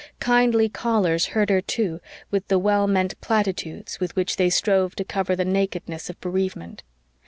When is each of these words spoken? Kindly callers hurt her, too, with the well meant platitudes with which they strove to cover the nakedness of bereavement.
Kindly 0.19 0.67
callers 0.67 1.27
hurt 1.27 1.51
her, 1.51 1.61
too, 1.61 2.01
with 2.31 2.47
the 2.47 2.57
well 2.57 2.87
meant 2.87 3.21
platitudes 3.21 3.99
with 3.99 4.15
which 4.15 4.37
they 4.37 4.49
strove 4.49 4.95
to 4.95 5.03
cover 5.03 5.35
the 5.35 5.45
nakedness 5.45 6.09
of 6.09 6.19
bereavement. 6.19 6.81